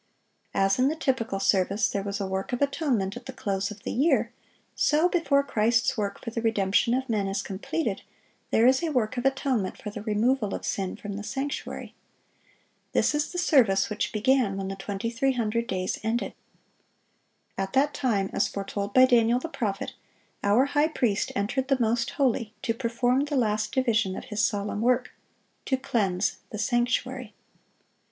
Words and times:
As 0.55 0.79
in 0.79 0.87
the 0.87 0.95
typical 0.95 1.39
service 1.39 1.87
there 1.87 2.01
was 2.01 2.19
a 2.19 2.25
work 2.25 2.51
of 2.53 2.61
atonement 2.63 3.15
at 3.15 3.27
the 3.27 3.31
close 3.31 3.69
of 3.69 3.83
the 3.83 3.91
year, 3.91 4.33
so 4.75 5.07
before 5.07 5.43
Christ's 5.43 5.95
work 5.95 6.19
for 6.19 6.31
the 6.31 6.41
redemption 6.41 6.95
of 6.95 7.07
men 7.07 7.27
is 7.27 7.43
completed, 7.43 8.01
there 8.49 8.65
is 8.65 8.81
a 8.81 8.89
work 8.89 9.17
of 9.17 9.25
atonement 9.27 9.77
for 9.77 9.91
the 9.91 10.01
removal 10.01 10.55
of 10.55 10.65
sin 10.65 10.95
from 10.95 11.17
the 11.17 11.23
sanctuary. 11.23 11.93
This 12.93 13.13
is 13.13 13.31
the 13.31 13.37
service 13.37 13.91
which 13.91 14.11
began 14.11 14.57
when 14.57 14.69
the 14.69 14.75
2300 14.75 15.67
days 15.67 15.99
ended. 16.01 16.33
At 17.55 17.73
that 17.73 17.93
time, 17.93 18.31
as 18.33 18.47
foretold 18.47 18.95
by 18.95 19.05
Daniel 19.05 19.37
the 19.39 19.49
prophet, 19.49 19.93
our 20.43 20.65
High 20.65 20.87
Priest 20.87 21.31
entered 21.35 21.67
the 21.67 21.79
most 21.79 22.09
holy, 22.17 22.55
to 22.63 22.73
perform 22.73 23.25
the 23.25 23.37
last 23.37 23.71
division 23.71 24.15
of 24.15 24.25
His 24.33 24.43
solemn 24.43 24.81
work,—to 24.81 25.77
cleanse 25.77 26.37
the 26.49 26.57
sanctuary. 26.57 27.35